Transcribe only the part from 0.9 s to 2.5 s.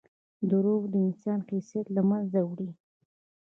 د انسان حیثیت له منځه